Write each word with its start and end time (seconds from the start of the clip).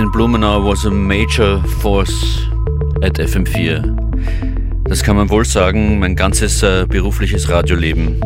Martin 0.00 0.12
Blumenau 0.12 0.64
was 0.64 0.86
a 0.86 0.90
major 0.90 1.62
force 1.82 2.48
at 3.02 3.18
FM4. 3.18 3.84
Das 4.84 5.02
kann 5.02 5.14
man 5.14 5.28
wohl 5.28 5.44
sagen. 5.44 5.98
Mein 5.98 6.16
ganzes 6.16 6.62
äh, 6.62 6.86
berufliches 6.88 7.50
Radioleben 7.50 8.18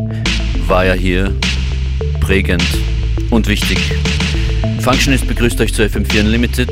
war 0.68 0.84
ja 0.84 0.92
hier 0.92 1.34
prägend 2.20 2.64
und 3.30 3.48
wichtig. 3.48 3.80
Functionist 4.82 5.26
begrüßt 5.26 5.60
euch 5.60 5.74
zu 5.74 5.82
FM4 5.82 6.20
Unlimited, 6.20 6.70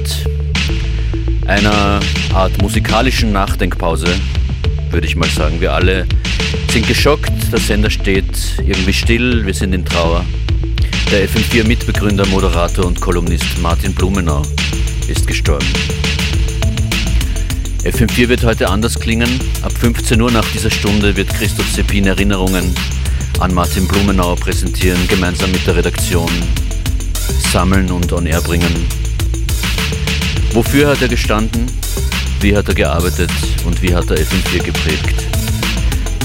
einer 1.48 1.98
Art 2.32 2.62
musikalischen 2.62 3.32
Nachdenkpause, 3.32 4.06
würde 4.92 5.08
ich 5.08 5.16
mal 5.16 5.28
sagen. 5.28 5.60
Wir 5.60 5.72
alle 5.72 6.06
sind 6.70 6.86
geschockt, 6.86 7.32
der 7.50 7.58
Sender 7.58 7.90
steht 7.90 8.62
irgendwie 8.64 8.92
still, 8.92 9.44
wir 9.44 9.54
sind 9.54 9.72
in 9.72 9.84
Trauer. 9.84 10.24
Der 11.10 11.28
FM4-Mitbegründer, 11.28 12.24
Moderator 12.28 12.86
und 12.86 13.00
Kolumnist 13.00 13.58
Martin 13.60 13.92
Blumenau 13.94 14.42
ist 15.12 15.26
gestorben. 15.26 15.66
FM4 17.84 18.28
wird 18.28 18.44
heute 18.44 18.68
anders 18.68 18.98
klingen. 18.98 19.28
Ab 19.62 19.72
15 19.78 20.20
Uhr 20.20 20.30
nach 20.30 20.48
dieser 20.52 20.70
Stunde 20.70 21.14
wird 21.16 21.28
Christoph 21.28 21.68
Seppin 21.70 22.06
Erinnerungen 22.06 22.74
an 23.38 23.52
Martin 23.52 23.86
Blumenau 23.86 24.34
präsentieren, 24.36 25.06
gemeinsam 25.08 25.50
mit 25.52 25.66
der 25.66 25.76
Redaktion 25.76 26.30
sammeln 27.52 27.90
und 27.90 28.12
on 28.12 28.26
air 28.26 28.40
bringen. 28.40 28.86
Wofür 30.52 30.88
hat 30.88 31.02
er 31.02 31.08
gestanden? 31.08 31.66
Wie 32.40 32.56
hat 32.56 32.68
er 32.68 32.74
gearbeitet? 32.74 33.30
Und 33.66 33.82
wie 33.82 33.94
hat 33.94 34.10
er 34.10 34.16
FM4 34.16 34.62
geprägt? 34.62 35.24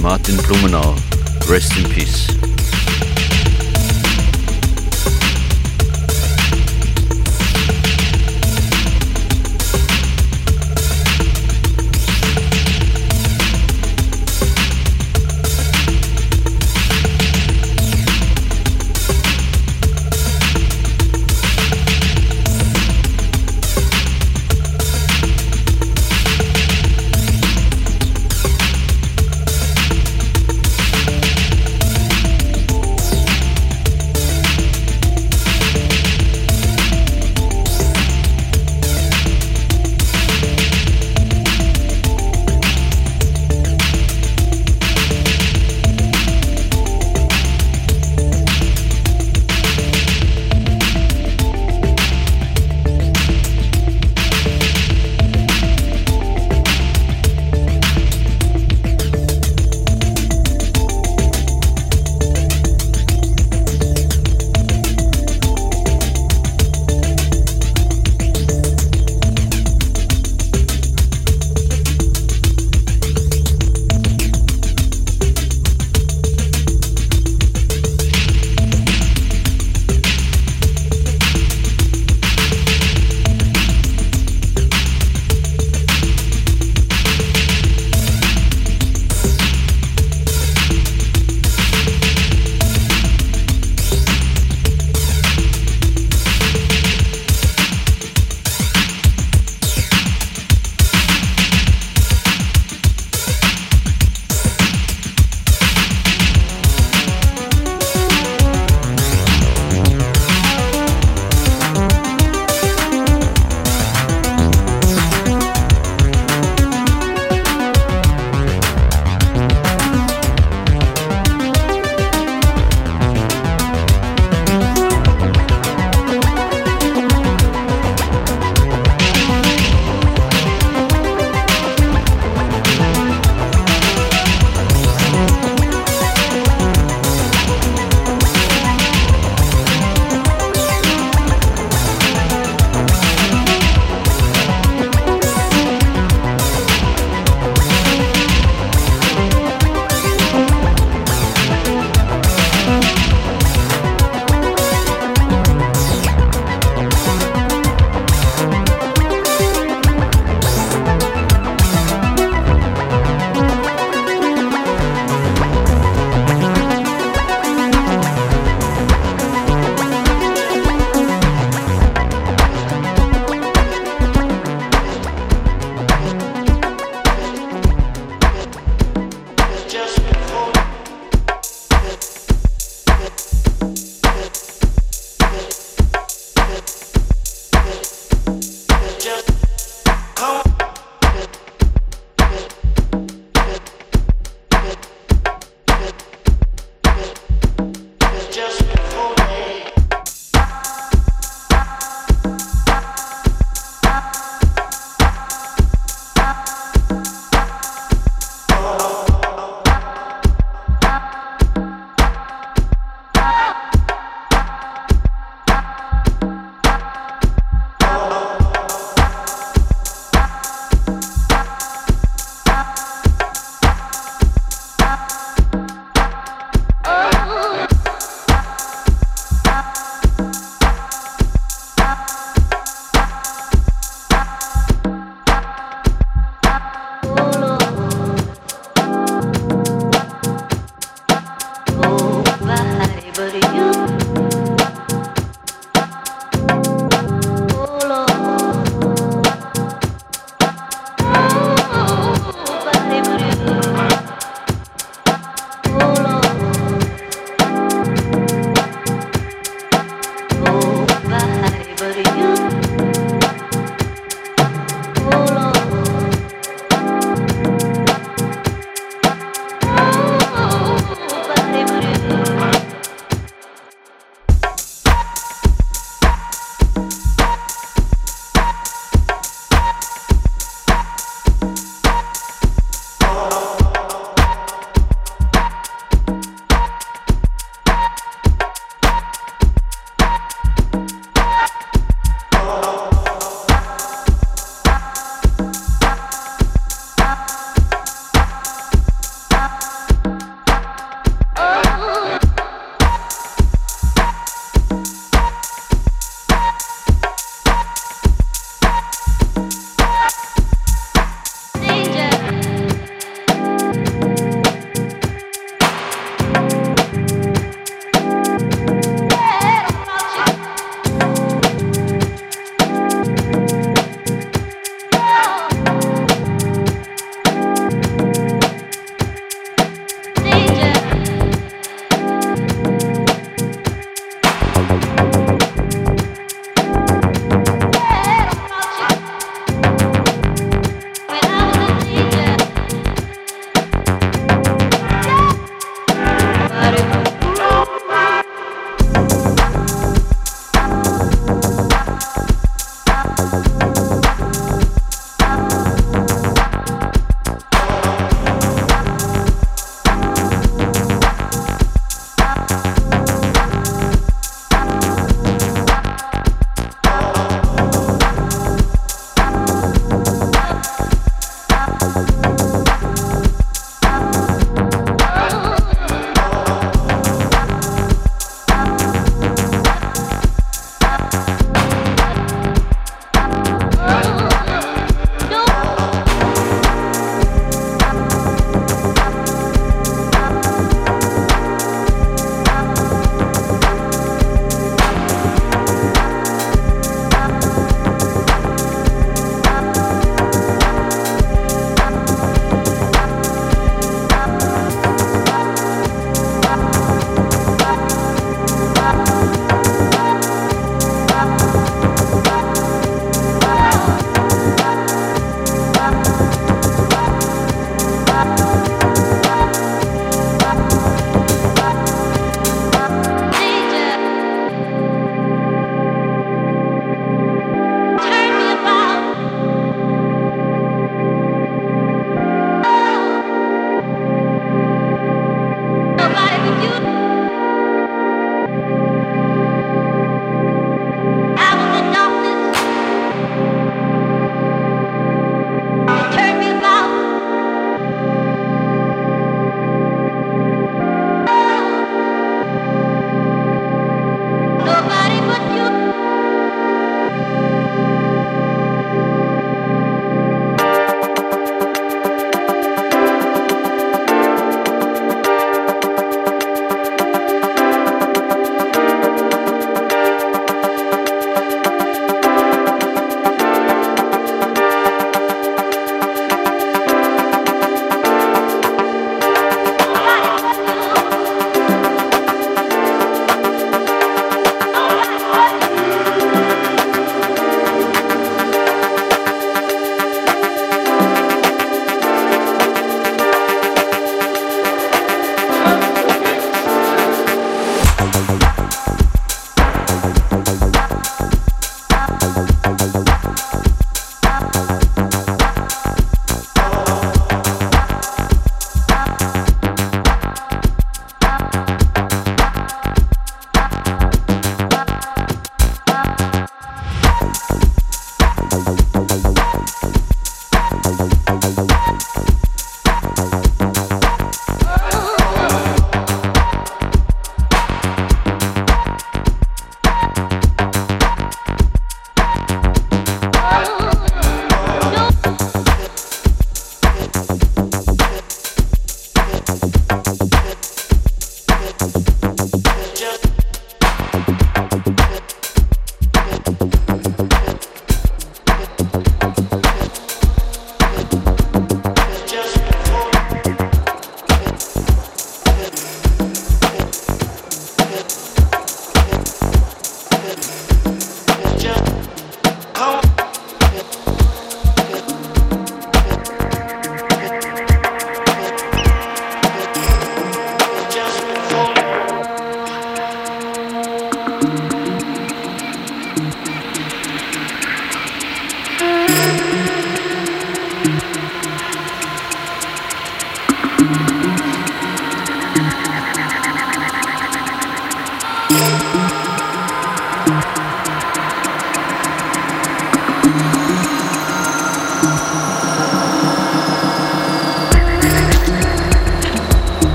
Martin 0.00 0.36
Blumenau, 0.36 0.94
rest 1.48 1.76
in 1.76 1.84
peace. 1.84 2.26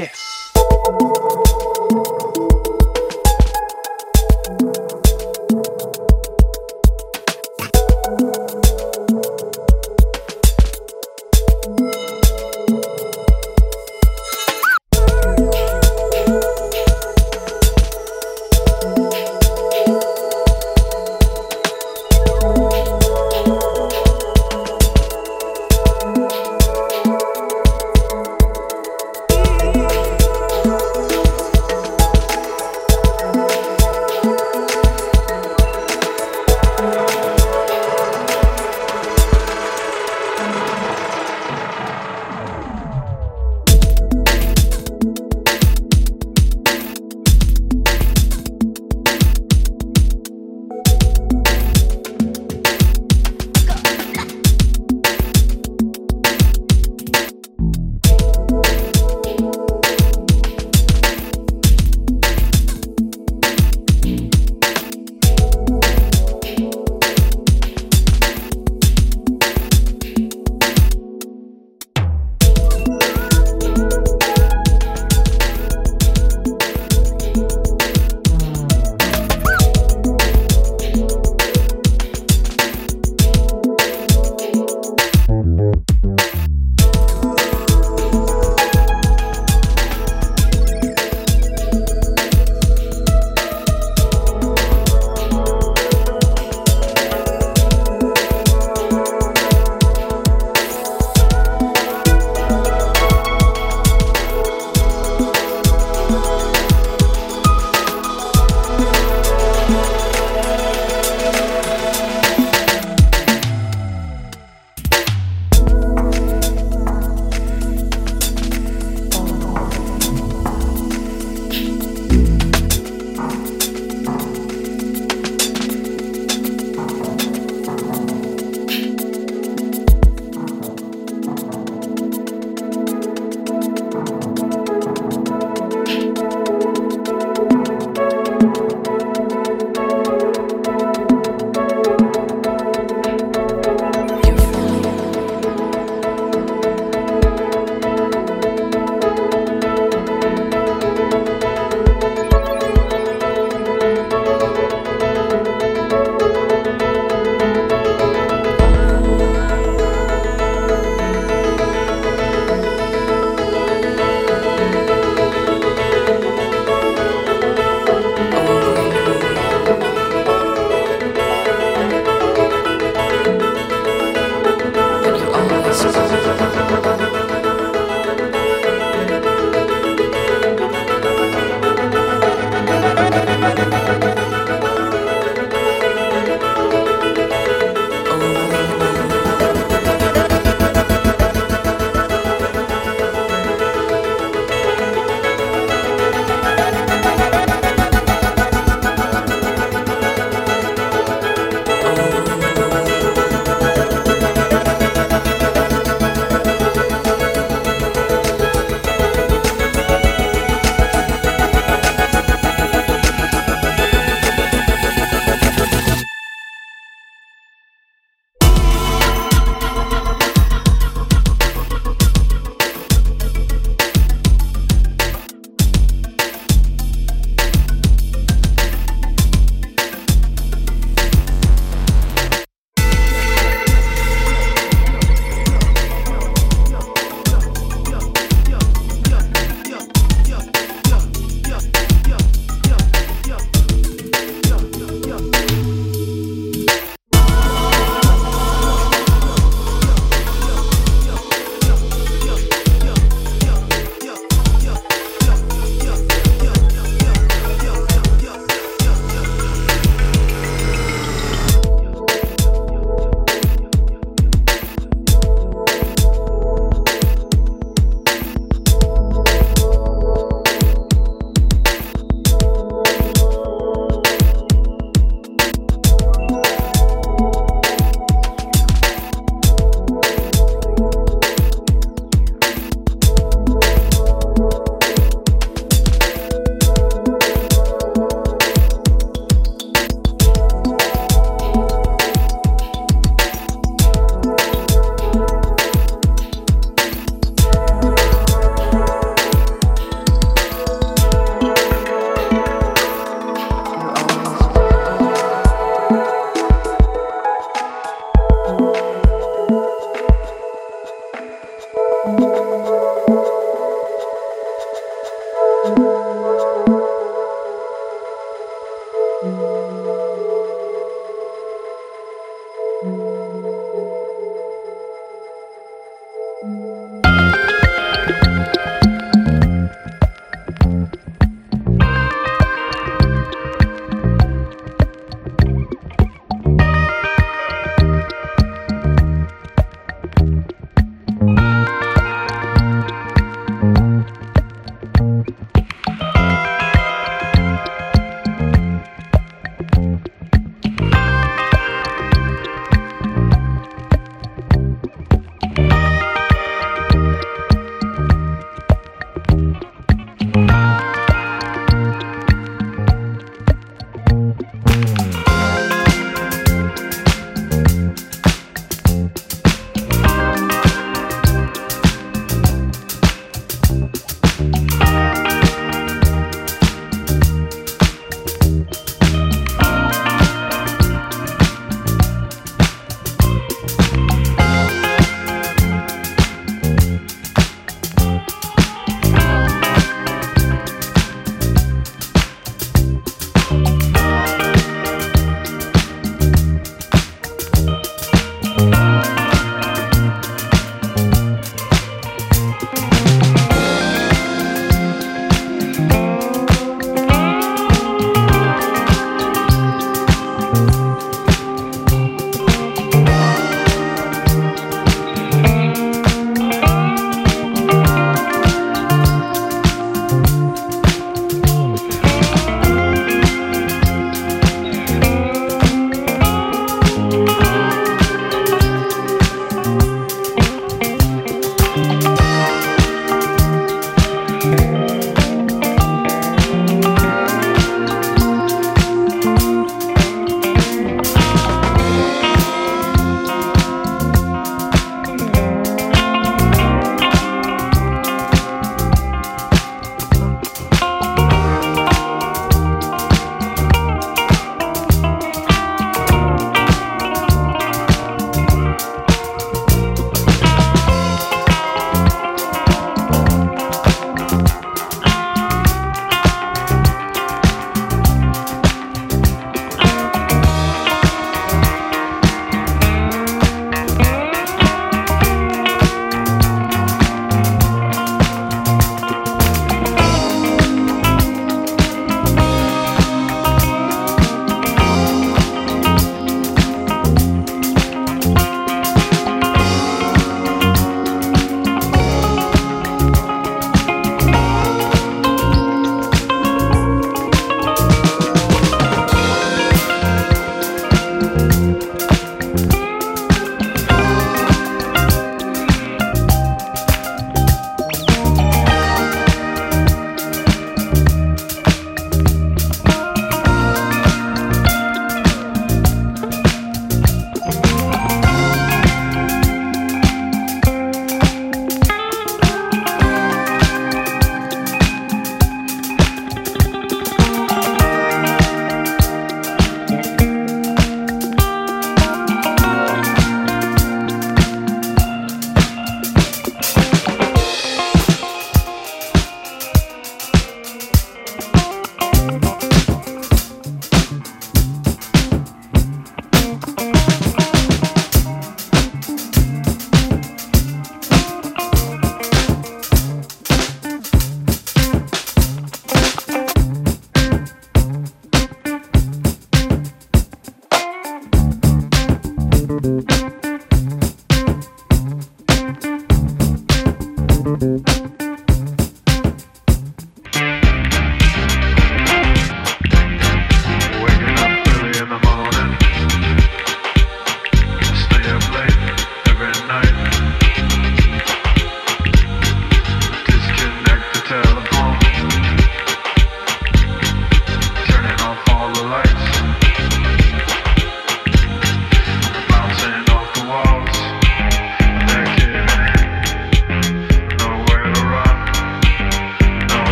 Yes. 0.00 0.29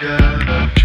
together. 0.00 0.79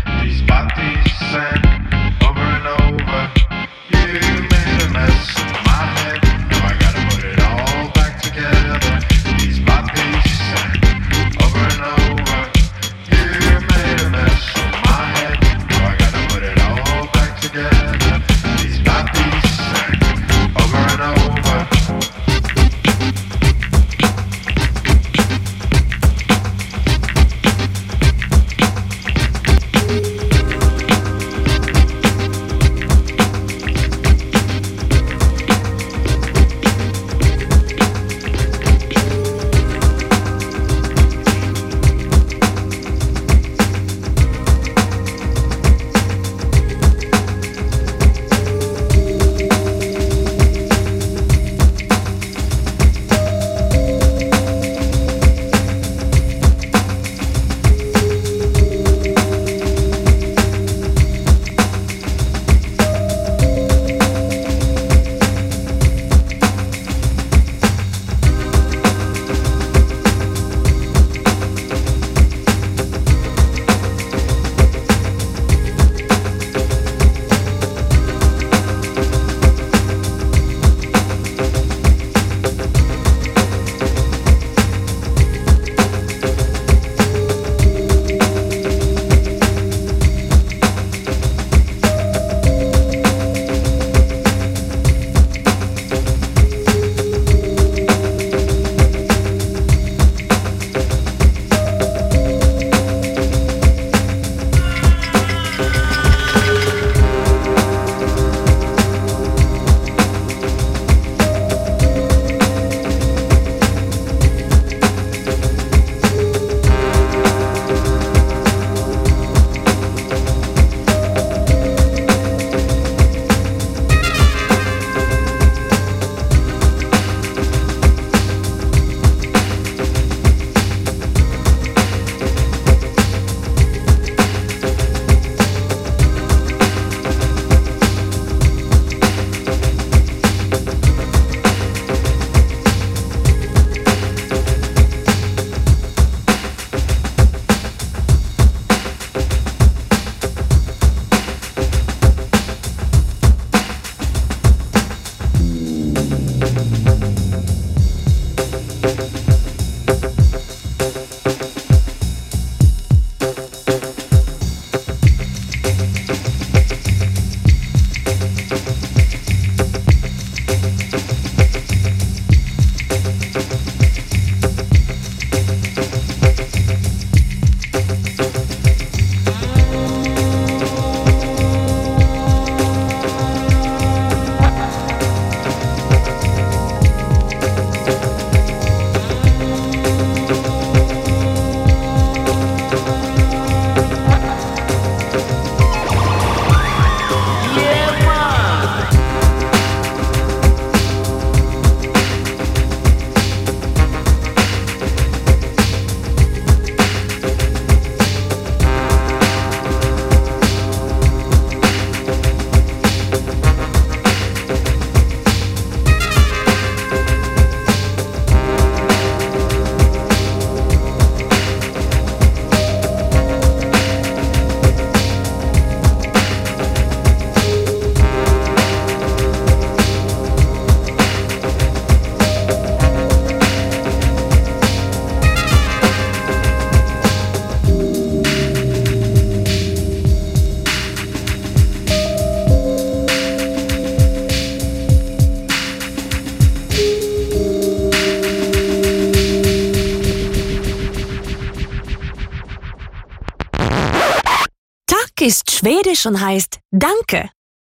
Schwedisch 255.65 256.05
und 256.05 256.21
heißt 256.21 256.59
Danke. 256.71 257.29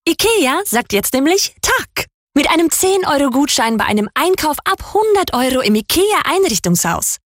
IKEA 0.08 0.62
sagt 0.66 0.94
jetzt 0.94 1.14
nämlich 1.14 1.54
Tack. 1.62 2.08
Mit 2.36 2.50
einem 2.50 2.68
10-Euro-Gutschein 2.68 3.78
bei 3.78 3.86
einem 3.86 4.10
Einkauf 4.16 4.58
ab 4.66 4.84
100 4.96 5.36
Euro 5.36 5.62
im 5.62 5.76
IKEA-Einrichtungshaus. 5.76 7.18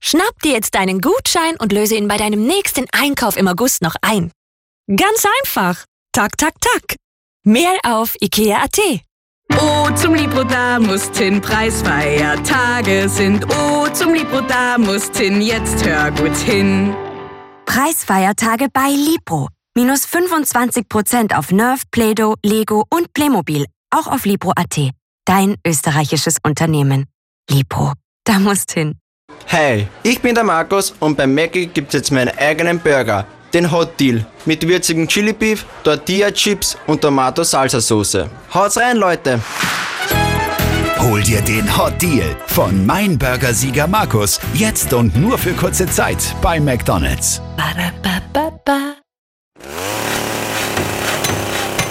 Schnapp 0.00 0.40
dir 0.42 0.52
jetzt 0.52 0.74
deinen 0.74 1.02
Gutschein 1.02 1.56
und 1.58 1.72
löse 1.72 1.96
ihn 1.96 2.08
bei 2.08 2.16
deinem 2.16 2.46
nächsten 2.46 2.86
Einkauf 2.92 3.36
im 3.36 3.48
August 3.48 3.82
noch 3.82 3.96
ein. 4.00 4.32
Ganz 4.88 5.26
einfach. 5.42 5.84
Tak, 6.12 6.38
tak, 6.38 6.54
tak. 6.58 6.96
Mehr 7.44 7.76
auf 7.82 8.14
IKEA.at. 8.22 8.78
Oh, 9.60 9.90
zum 9.94 10.14
Libro 10.14 10.42
da 10.44 10.80
musst 10.80 11.14
hin, 11.18 11.42
Preisfeiertage 11.42 13.10
sind. 13.10 13.46
Oh, 13.50 13.86
zum 13.88 14.14
Libro 14.14 14.40
da 14.40 14.78
musst 14.78 15.18
hin, 15.18 15.42
jetzt 15.42 15.84
hör 15.84 16.10
gut 16.12 16.36
hin. 16.36 16.96
Preisfeiertage 17.66 18.68
bei 18.72 18.88
Libro. 18.88 19.48
Minus 19.76 20.06
25% 20.06 21.34
auf 21.34 21.50
Nerf, 21.50 21.82
Play-Doh, 21.90 22.36
Lego 22.44 22.84
und 22.90 23.12
Playmobil. 23.12 23.66
Auch 23.90 24.06
auf 24.06 24.24
Libro.at. 24.24 24.90
Dein 25.24 25.56
österreichisches 25.66 26.36
Unternehmen. 26.44 27.06
Libro. 27.50 27.92
Da 28.24 28.38
musst 28.38 28.72
hin. 28.72 28.94
Hey, 29.46 29.88
ich 30.04 30.20
bin 30.20 30.36
der 30.36 30.44
Markus 30.44 30.94
und 31.00 31.16
bei 31.16 31.26
Mackie 31.26 31.66
gibt's 31.66 31.94
jetzt 31.94 32.12
meinen 32.12 32.36
eigenen 32.38 32.78
Burger. 32.78 33.26
Den 33.52 33.70
Hot 33.70 33.98
Deal. 33.98 34.24
Mit 34.44 34.66
würzigen 34.66 35.08
Chili 35.08 35.32
Beef, 35.32 35.64
Tortilla 35.82 36.30
Chips 36.30 36.76
und 36.86 37.00
Tomato 37.00 37.42
Salsa 37.42 37.80
Soße. 37.80 38.30
Haut's 38.52 38.76
rein, 38.76 38.96
Leute! 38.96 39.40
Hol 41.00 41.20
dir 41.22 41.42
den 41.42 41.76
Hot 41.76 42.00
Deal 42.00 42.36
von 42.46 42.86
Mein 42.86 43.18
Burger 43.18 43.52
Sieger 43.52 43.88
Markus. 43.88 44.40
Jetzt 44.54 44.92
und 44.92 45.16
nur 45.16 45.36
für 45.36 45.52
kurze 45.52 45.86
Zeit 45.86 46.34
bei 46.40 46.60
McDonald's. 46.60 47.42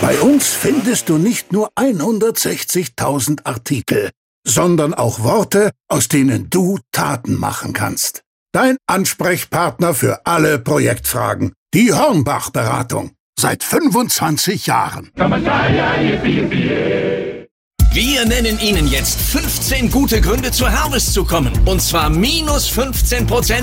Bei 0.03 0.19
uns 0.19 0.49
findest 0.49 1.07
du 1.07 1.17
nicht 1.17 1.53
nur 1.53 1.69
160.000 1.77 3.45
Artikel, 3.45 4.09
sondern 4.45 4.93
auch 4.93 5.23
Worte, 5.23 5.71
aus 5.87 6.09
denen 6.09 6.49
du 6.49 6.77
Taten 6.91 7.39
machen 7.39 7.71
kannst. 7.71 8.21
Dein 8.51 8.75
Ansprechpartner 8.85 9.93
für 9.93 10.25
alle 10.25 10.59
Projektfragen. 10.59 11.53
Die 11.73 11.93
Hornbach-Beratung. 11.93 13.11
Seit 13.39 13.63
25 13.63 14.67
Jahren. 14.67 15.09
Wir 17.93 18.25
nennen 18.25 18.59
Ihnen 18.59 18.87
jetzt 18.87 19.21
15 19.21 19.91
gute 19.91 20.19
Gründe 20.19 20.51
zur 20.51 20.71
Harvest 20.71 21.13
zu 21.13 21.23
kommen. 21.23 21.53
Und 21.67 21.79
zwar 21.79 22.09
minus 22.09 22.67
15% 22.67 23.61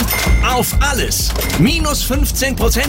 auf 0.48 0.72
alles. 0.78 1.30
Minus 1.58 2.08
15% 2.08 2.84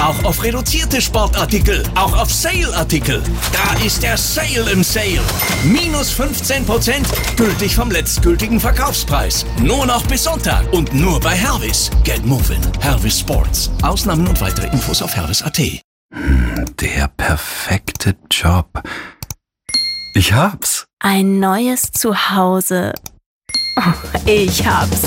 auch 0.00 0.24
auf 0.24 0.42
reduzierte 0.42 1.02
Sportartikel, 1.02 1.82
auch 1.96 2.16
auf 2.16 2.32
Sale-Artikel. 2.32 3.22
Da 3.52 3.84
ist 3.84 4.02
der 4.02 4.16
Sale 4.16 4.70
im 4.72 4.82
Sale. 4.82 5.20
Minus 5.64 6.18
15% 6.18 7.04
gültig 7.36 7.74
vom 7.74 7.90
letztgültigen 7.90 8.58
Verkaufspreis. 8.58 9.44
Nur 9.60 9.84
noch 9.84 10.06
bis 10.06 10.24
Sonntag 10.24 10.72
und 10.72 10.94
nur 10.94 11.20
bei 11.20 11.34
Hervis. 11.34 11.90
Get 12.04 12.24
moving. 12.24 12.62
Hervis 12.80 13.20
Sports. 13.20 13.70
Ausnahmen 13.82 14.26
und 14.26 14.40
weitere 14.40 14.68
Infos 14.68 15.02
auf 15.02 15.14
hervis.at. 15.14 15.60
Der 16.80 17.08
perfekte 17.08 18.16
Job. 18.30 18.82
Ich 20.14 20.32
hab's. 20.32 20.85
Ein 20.98 21.40
neues 21.40 21.92
Zuhause. 21.92 22.94
Oh, 23.76 23.92
ich 24.24 24.66
hab's. 24.66 25.02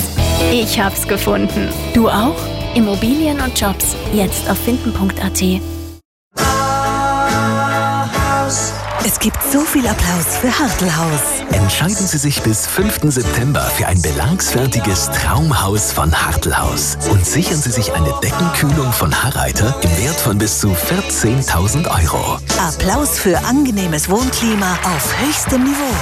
Ich 0.52 0.80
hab's 0.80 1.08
gefunden. 1.08 1.69
Du 1.95 2.08
auch? 2.08 2.38
Immobilien 2.75 3.41
und 3.41 3.60
Jobs. 3.60 3.95
Jetzt 4.13 4.47
auf 4.49 4.58
finden.at. 4.60 5.41
Es 9.11 9.17
gibt 9.17 9.39
so 9.51 9.61
viel 9.61 9.87
Applaus 9.87 10.37
für 10.39 10.59
Hartelhaus. 10.59 11.41
Entscheiden 11.51 12.05
Sie 12.05 12.19
sich 12.19 12.43
bis 12.43 12.67
5. 12.67 13.11
September 13.11 13.61
für 13.61 13.87
ein 13.87 13.99
belagsfertiges 14.03 15.09
Traumhaus 15.09 15.91
von 15.91 16.13
Hartelhaus 16.13 16.95
und 17.09 17.25
sichern 17.25 17.57
Sie 17.57 17.71
sich 17.71 17.91
eine 17.93 18.13
Deckenkühlung 18.21 18.93
von 18.93 19.11
Harreiter 19.11 19.75
im 19.81 19.97
Wert 19.97 20.19
von 20.19 20.37
bis 20.37 20.59
zu 20.59 20.73
14.000 20.73 21.87
Euro. 22.03 22.37
Applaus 22.59 23.17
für 23.17 23.35
angenehmes 23.45 24.07
Wohnklima 24.09 24.73
auf 24.83 25.15
höchstem 25.25 25.63
Niveau. 25.63 25.95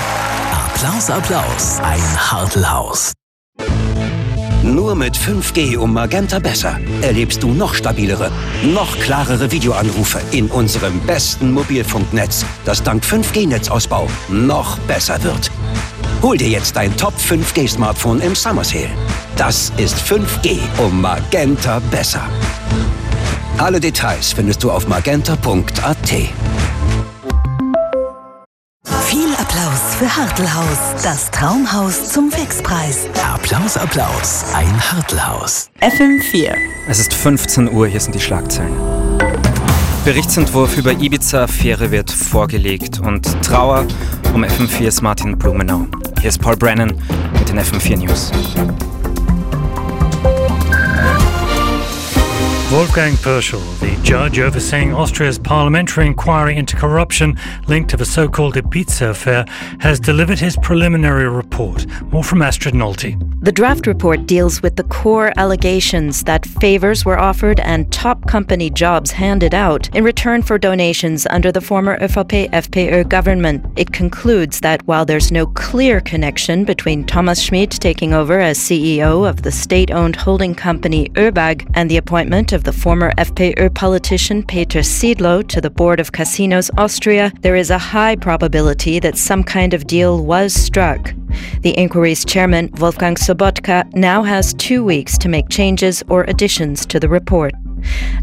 Applaus, 0.51 1.09
Applaus, 1.09 1.79
ein 1.79 2.31
Hartelhaus. 2.31 3.13
Nur 4.67 4.95
mit 4.95 5.17
5G 5.17 5.77
um 5.77 5.93
Magenta 5.93 6.39
besser 6.39 6.77
erlebst 7.01 7.41
du 7.41 7.53
noch 7.53 7.73
stabilere, 7.73 8.29
noch 8.73 8.99
klarere 8.99 9.49
Videoanrufe 9.49 10.19
in 10.31 10.47
unserem 10.47 10.99
besten 11.01 11.51
Mobilfunknetz, 11.51 12.45
das 12.65 12.83
dank 12.83 13.03
5G-Netzausbau 13.03 14.07
noch 14.29 14.77
besser 14.79 15.23
wird. 15.23 15.51
Hol 16.21 16.35
dir 16.35 16.49
jetzt 16.49 16.75
dein 16.75 16.95
Top 16.97 17.13
5G 17.17 17.69
Smartphone 17.69 18.19
im 18.19 18.35
Summer 18.35 18.65
Sale. 18.65 18.89
Das 19.37 19.71
ist 19.77 19.95
5G 19.95 20.57
um 20.79 20.99
Magenta 20.99 21.79
besser. 21.89 22.27
Alle 23.57 23.79
Details 23.79 24.33
findest 24.33 24.63
du 24.63 24.71
auf 24.71 24.87
magenta.at. 24.87 26.11
für 29.97 30.15
Hartelhaus, 30.15 31.03
das 31.03 31.31
Traumhaus 31.31 32.11
zum 32.11 32.31
Fixpreis. 32.31 33.07
Applaus, 33.33 33.77
Applaus, 33.77 34.45
ein 34.53 34.79
Hartelhaus. 34.79 35.71
FM4. 35.81 36.53
Es 36.87 36.99
ist 36.99 37.15
15 37.15 37.73
Uhr, 37.73 37.87
hier 37.87 37.99
sind 37.99 38.13
die 38.13 38.19
Schlagzeilen. 38.19 38.75
Berichtsentwurf 40.05 40.77
über 40.77 40.91
Ibiza-Affäre 40.91 41.89
wird 41.89 42.11
vorgelegt 42.11 42.99
und 42.99 43.25
Trauer 43.43 43.87
um 44.35 44.43
FM4s 44.43 45.01
Martin 45.01 45.35
Blumenau. 45.35 45.87
Hier 46.21 46.29
ist 46.29 46.39
Paul 46.39 46.55
Brennan 46.55 46.93
mit 47.33 47.49
den 47.49 47.59
FM4 47.59 47.97
News. 47.97 48.31
Wolfgang 52.69 53.13
Perschel, 53.13 53.61
the 53.79 53.97
judge 54.03 54.39
overseeing 54.39 54.93
Austria's 54.93 55.39
parliamentary 55.39 56.05
inquiry 56.05 56.57
into 56.57 56.75
corruption 56.75 57.37
linked 57.69 57.89
to 57.91 57.95
the 57.95 58.03
so-called 58.03 58.55
Ibiza 58.55 59.11
affair, 59.11 59.45
has 59.79 60.01
delivered 60.01 60.37
his 60.37 60.57
preliminary 60.57 61.29
report. 61.29 61.85
More 62.11 62.25
from 62.25 62.41
Astrid 62.41 62.73
Nolte. 62.73 63.15
The 63.39 63.51
draft 63.53 63.87
report 63.87 64.25
deals 64.25 64.61
with 64.61 64.75
the 64.75 64.83
core 64.83 65.31
allegations 65.37 66.23
that 66.23 66.45
favors 66.45 67.05
were 67.05 67.17
offered 67.17 67.61
and 67.61 67.89
top 67.93 68.27
company 68.27 68.69
jobs 68.69 69.11
handed 69.11 69.53
out 69.53 69.95
in 69.95 70.03
return 70.03 70.41
for 70.41 70.57
donations 70.57 71.25
under 71.29 71.51
the 71.51 71.61
former 71.61 71.97
ÖVP 71.99 72.49
FPÖ 72.49 73.07
government. 73.07 73.65
It 73.77 73.93
concludes 73.93 74.59
that 74.61 74.85
while 74.87 75.05
there's 75.05 75.31
no 75.31 75.45
clear 75.45 76.01
connection 76.01 76.65
between 76.65 77.05
Thomas 77.05 77.39
Schmid 77.39 77.71
taking 77.71 78.13
over 78.13 78.39
as 78.39 78.57
CEO 78.57 79.29
of 79.29 79.43
the 79.43 79.51
state-owned 79.51 80.17
holding 80.17 80.53
company 80.53 81.07
ÖBAG 81.09 81.71
and 81.75 81.89
the 81.89 81.97
appointment 81.97 82.51
of 82.51 82.56
the 82.63 82.73
former 82.73 83.11
FPÖ 83.17 83.73
politician 83.73 84.43
Peter 84.43 84.79
Siedlow 84.79 85.47
to 85.47 85.61
the 85.61 85.69
board 85.69 85.99
of 85.99 86.11
Casinos 86.11 86.71
Austria, 86.77 87.31
there 87.41 87.55
is 87.55 87.69
a 87.69 87.77
high 87.77 88.15
probability 88.15 88.99
that 88.99 89.17
some 89.17 89.43
kind 89.43 89.73
of 89.73 89.87
deal 89.87 90.23
was 90.23 90.53
struck. 90.53 91.13
The 91.61 91.77
inquiry's 91.77 92.25
chairman, 92.25 92.69
Wolfgang 92.79 93.15
Sobotka, 93.15 93.93
now 93.93 94.23
has 94.23 94.53
two 94.53 94.83
weeks 94.83 95.17
to 95.19 95.29
make 95.29 95.49
changes 95.49 96.03
or 96.09 96.23
additions 96.23 96.85
to 96.87 96.99
the 96.99 97.09
report. 97.09 97.53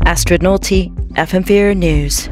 Astrid 0.05 0.43
Nolte, 0.43 0.95
FM4 1.15 1.77
News. 1.77 2.29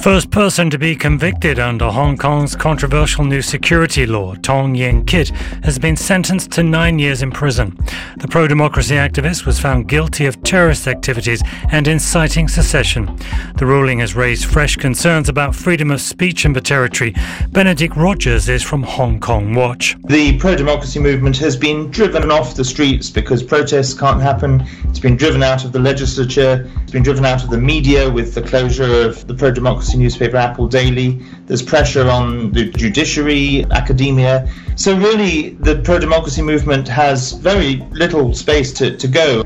First 0.00 0.30
person 0.30 0.70
to 0.70 0.78
be 0.78 0.94
convicted 0.94 1.58
under 1.58 1.90
Hong 1.90 2.16
Kong's 2.16 2.54
controversial 2.54 3.24
new 3.24 3.42
security 3.42 4.06
law, 4.06 4.34
Tong 4.36 4.74
Yin 4.76 5.04
Kit, 5.04 5.30
has 5.64 5.80
been 5.80 5.96
sentenced 5.96 6.52
to 6.52 6.62
nine 6.62 7.00
years 7.00 7.22
in 7.22 7.32
prison. 7.32 7.76
The 8.18 8.28
pro 8.28 8.46
democracy 8.46 8.94
activist 8.94 9.46
was 9.46 9.58
found 9.58 9.88
guilty 9.88 10.26
of 10.26 10.40
terrorist 10.44 10.86
activities 10.86 11.42
and 11.72 11.88
inciting 11.88 12.46
secession. 12.46 13.18
The 13.56 13.66
ruling 13.66 13.98
has 13.98 14.14
raised 14.14 14.44
fresh 14.44 14.76
concerns 14.76 15.28
about 15.28 15.56
freedom 15.56 15.90
of 15.90 16.00
speech 16.00 16.44
in 16.44 16.52
the 16.52 16.60
territory. 16.60 17.12
Benedict 17.50 17.96
Rogers 17.96 18.48
is 18.48 18.62
from 18.62 18.84
Hong 18.84 19.18
Kong 19.18 19.54
Watch. 19.54 19.96
The 20.04 20.38
pro 20.38 20.54
democracy 20.54 21.00
movement 21.00 21.36
has 21.38 21.56
been 21.56 21.90
driven 21.90 22.30
off 22.30 22.54
the 22.54 22.64
streets 22.64 23.10
because 23.10 23.42
protests 23.42 23.94
can't 23.94 24.22
happen. 24.22 24.64
It's 24.84 25.00
been 25.00 25.16
driven 25.16 25.42
out 25.42 25.64
of 25.64 25.72
the 25.72 25.80
legislature, 25.80 26.70
it's 26.82 26.92
been 26.92 27.02
driven 27.02 27.24
out 27.24 27.42
of 27.42 27.50
the 27.50 27.58
media 27.58 28.08
with 28.08 28.34
the 28.34 28.42
closure 28.42 29.02
of 29.02 29.26
the 29.26 29.34
pro 29.34 29.50
democracy 29.50 29.85
democracy 29.86 29.98
newspaper 29.98 30.36
Apple 30.36 30.66
Daily. 30.66 31.20
There's 31.46 31.62
pressure 31.62 32.08
on 32.08 32.50
the 32.52 32.64
judiciary, 32.70 33.64
academia. 33.70 34.48
So, 34.74 34.96
really, 34.96 35.50
the 35.60 35.80
pro 35.82 35.98
democracy 35.98 36.42
movement 36.42 36.88
has 36.88 37.32
very 37.32 37.76
little 37.92 38.34
space 38.34 38.72
to, 38.74 38.96
to 38.96 39.08
go. 39.08 39.42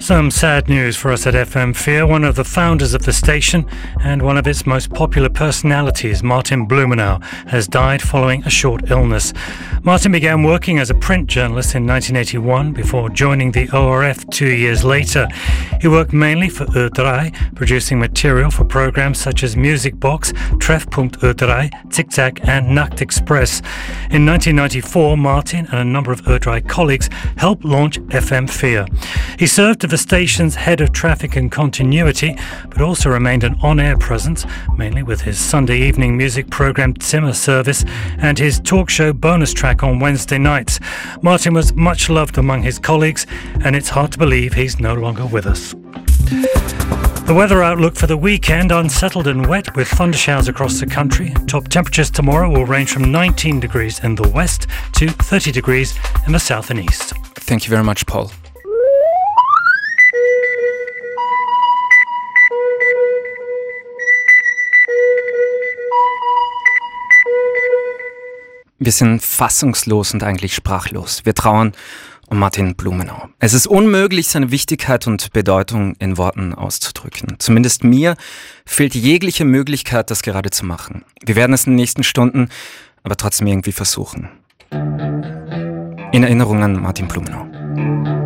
Some 0.00 0.30
sad 0.30 0.68
news 0.68 0.96
for 0.96 1.10
us 1.10 1.26
at 1.26 1.34
FM 1.34 1.74
Fear. 1.74 2.06
One 2.06 2.22
of 2.22 2.36
the 2.36 2.44
founders 2.44 2.94
of 2.94 3.04
the 3.04 3.12
station 3.12 3.66
and 4.00 4.22
one 4.22 4.38
of 4.38 4.46
its 4.46 4.64
most 4.64 4.90
popular 4.90 5.28
personalities, 5.28 6.22
Martin 6.22 6.68
Blumenau, 6.68 7.20
has 7.48 7.66
died 7.66 8.00
following 8.00 8.44
a 8.44 8.50
short 8.50 8.90
illness. 8.90 9.34
Martin 9.82 10.12
began 10.12 10.44
working 10.44 10.78
as 10.78 10.88
a 10.88 10.94
print 10.94 11.28
journalist 11.28 11.74
in 11.74 11.84
1981 11.84 12.72
before 12.72 13.10
joining 13.10 13.50
the 13.50 13.68
ORF 13.76 14.24
two 14.30 14.48
years 14.48 14.84
later. 14.84 15.26
He 15.80 15.88
worked 15.88 16.12
mainly 16.12 16.48
for 16.48 16.64
Ö3, 16.66 17.56
producing 17.56 17.98
material 17.98 18.52
for 18.52 18.64
programs 18.64 19.18
such 19.18 19.42
as 19.42 19.56
Music 19.56 19.98
Box, 19.98 20.32
Treffpunkt 20.58 21.18
Ö3, 21.18 21.90
Tic 21.90 22.08
Tac, 22.08 22.46
and 22.46 22.72
Nacht 22.72 23.02
Express. 23.02 23.60
In 24.10 24.24
1994, 24.24 25.16
Martin 25.16 25.66
and 25.66 25.80
a 25.80 25.84
number 25.84 26.12
of 26.12 26.22
Ö3 26.22 26.66
colleagues 26.68 27.10
helped 27.36 27.64
launch 27.64 27.98
FM 28.08 28.48
Fear. 28.48 28.86
He 29.38 29.46
served 29.46 29.80
the 29.88 29.98
station's 29.98 30.54
head 30.54 30.80
of 30.80 30.92
traffic 30.92 31.36
and 31.36 31.50
continuity, 31.50 32.36
but 32.68 32.80
also 32.80 33.10
remained 33.10 33.44
an 33.44 33.56
on 33.62 33.80
air 33.80 33.96
presence, 33.96 34.44
mainly 34.76 35.02
with 35.02 35.22
his 35.22 35.38
Sunday 35.38 35.78
evening 35.80 36.16
music 36.16 36.50
program 36.50 36.94
Zimmer 37.00 37.32
Service 37.32 37.84
and 38.18 38.38
his 38.38 38.60
talk 38.60 38.90
show 38.90 39.12
bonus 39.12 39.52
track 39.52 39.82
on 39.82 39.98
Wednesday 39.98 40.38
nights. 40.38 40.78
Martin 41.22 41.54
was 41.54 41.72
much 41.74 42.10
loved 42.10 42.38
among 42.38 42.62
his 42.62 42.78
colleagues, 42.78 43.26
and 43.64 43.74
it's 43.74 43.88
hard 43.88 44.12
to 44.12 44.18
believe 44.18 44.52
he's 44.52 44.78
no 44.78 44.94
longer 44.94 45.26
with 45.26 45.46
us. 45.46 45.74
The 47.28 47.34
weather 47.34 47.62
outlook 47.62 47.94
for 47.94 48.06
the 48.06 48.16
weekend 48.16 48.72
unsettled 48.72 49.26
and 49.26 49.46
wet 49.46 49.76
with 49.76 49.88
thundershowers 49.88 50.48
across 50.48 50.80
the 50.80 50.86
country. 50.86 51.34
Top 51.46 51.68
temperatures 51.68 52.10
tomorrow 52.10 52.50
will 52.50 52.64
range 52.64 52.90
from 52.90 53.12
19 53.12 53.60
degrees 53.60 54.02
in 54.02 54.14
the 54.14 54.28
west 54.28 54.66
to 54.94 55.08
30 55.08 55.52
degrees 55.52 55.98
in 56.26 56.32
the 56.32 56.40
south 56.40 56.70
and 56.70 56.80
east. 56.80 57.12
Thank 57.34 57.64
you 57.64 57.70
very 57.70 57.84
much, 57.84 58.06
Paul. 58.06 58.30
Wir 68.80 68.92
sind 68.92 69.22
fassungslos 69.22 70.14
und 70.14 70.22
eigentlich 70.22 70.54
sprachlos. 70.54 71.22
Wir 71.24 71.34
trauern 71.34 71.72
um 72.28 72.38
Martin 72.38 72.76
Blumenau. 72.76 73.28
Es 73.40 73.52
ist 73.52 73.66
unmöglich, 73.66 74.28
seine 74.28 74.52
Wichtigkeit 74.52 75.06
und 75.08 75.32
Bedeutung 75.32 75.96
in 75.98 76.16
Worten 76.16 76.54
auszudrücken. 76.54 77.36
Zumindest 77.38 77.82
mir 77.82 78.16
fehlt 78.64 78.94
jegliche 78.94 79.44
Möglichkeit, 79.44 80.10
das 80.12 80.22
gerade 80.22 80.50
zu 80.50 80.64
machen. 80.64 81.04
Wir 81.24 81.34
werden 81.34 81.54
es 81.54 81.66
in 81.66 81.72
den 81.72 81.76
nächsten 81.76 82.04
Stunden 82.04 82.50
aber 83.02 83.16
trotzdem 83.16 83.46
irgendwie 83.46 83.72
versuchen. 83.72 84.28
In 84.70 86.22
Erinnerung 86.22 86.62
an 86.62 86.80
Martin 86.80 87.08
Blumenau. 87.08 88.17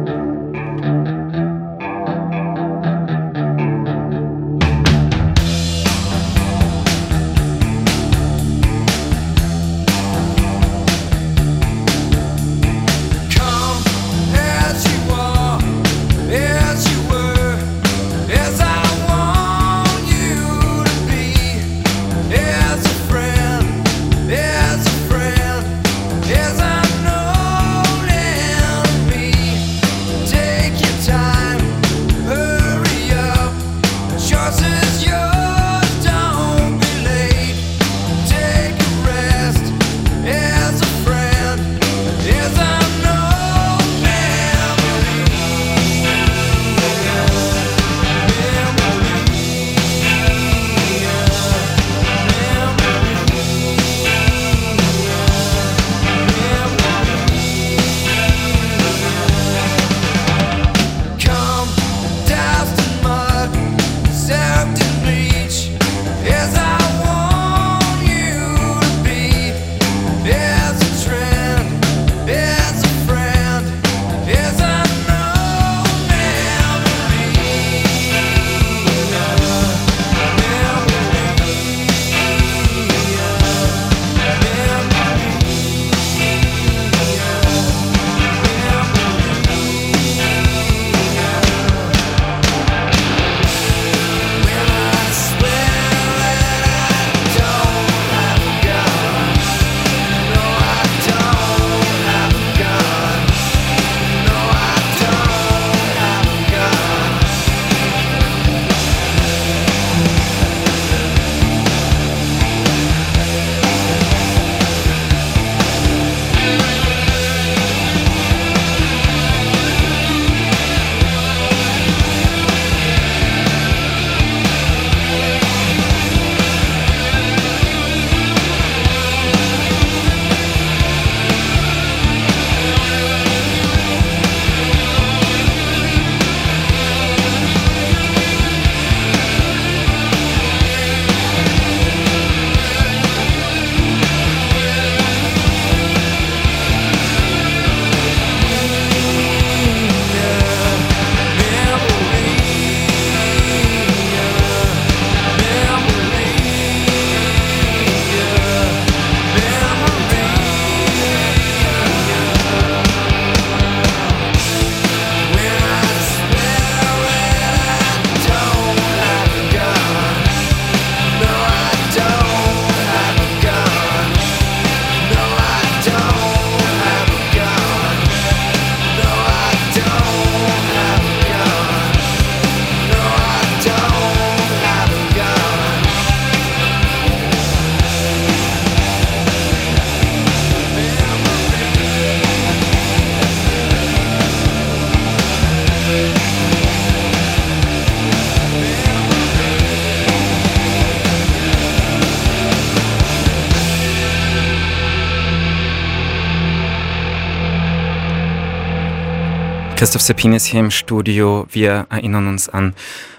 Christoph 209.82 210.02
Seppin 210.02 210.32
ist 210.32 210.44
hier 210.44 210.60
im 210.60 210.70
Studio. 210.70 211.44
Wir 211.50 211.88
erinnern 211.90 212.28
uns 212.28 212.48
an 212.48 212.76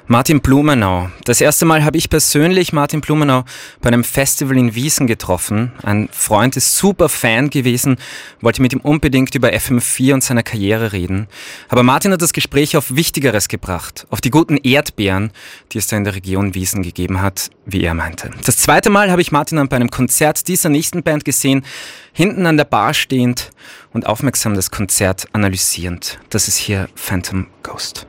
Martin 0.07 0.41
Blumenau. 0.41 1.09
Das 1.23 1.39
erste 1.39 1.63
Mal 1.65 1.85
habe 1.85 1.97
ich 1.97 2.09
persönlich 2.09 2.73
Martin 2.73 2.99
Blumenau 2.99 3.45
bei 3.79 3.87
einem 3.87 4.03
Festival 4.03 4.57
in 4.57 4.75
Wiesen 4.75 5.07
getroffen. 5.07 5.71
Ein 5.81 6.09
Freund 6.11 6.57
ist 6.57 6.75
super 6.77 7.07
Fan 7.07 7.49
gewesen, 7.49 7.95
wollte 8.41 8.61
mit 8.61 8.73
ihm 8.73 8.81
unbedingt 8.81 9.33
über 9.33 9.49
FM4 9.49 10.15
und 10.15 10.23
seine 10.23 10.43
Karriere 10.43 10.91
reden. 10.91 11.27
Aber 11.69 11.83
Martin 11.83 12.11
hat 12.11 12.21
das 12.21 12.33
Gespräch 12.33 12.75
auf 12.75 12.93
Wichtigeres 12.93 13.47
gebracht, 13.47 14.05
auf 14.09 14.19
die 14.19 14.29
guten 14.29 14.57
Erdbeeren, 14.57 15.31
die 15.71 15.77
es 15.77 15.87
da 15.87 15.95
in 15.95 16.03
der 16.03 16.15
Region 16.15 16.53
Wiesen 16.53 16.83
gegeben 16.83 17.21
hat, 17.21 17.49
wie 17.65 17.83
er 17.83 17.93
meinte. 17.93 18.29
Das 18.45 18.57
zweite 18.57 18.89
Mal 18.89 19.09
habe 19.09 19.21
ich 19.21 19.31
Martin 19.31 19.57
dann 19.57 19.69
bei 19.69 19.77
einem 19.77 19.89
Konzert 19.89 20.49
dieser 20.49 20.67
nächsten 20.67 21.03
Band 21.03 21.23
gesehen, 21.23 21.63
hinten 22.11 22.45
an 22.45 22.57
der 22.57 22.65
Bar 22.65 22.93
stehend 22.93 23.51
und 23.93 24.05
aufmerksam 24.05 24.53
das 24.53 24.69
Konzert 24.69 25.27
analysierend. 25.31 26.19
Das 26.29 26.49
ist 26.49 26.57
hier 26.57 26.89
Phantom 26.95 27.47
Ghost. 27.63 28.05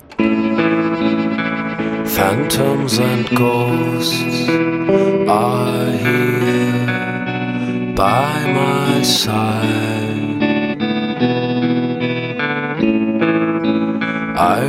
Phantoms 2.15 3.01
and 3.01 3.29
ghosts 3.37 4.49
are 5.29 5.91
here 5.91 6.87
by 7.97 8.53
my 8.53 9.03
side. 9.03 10.43
I 14.37 14.61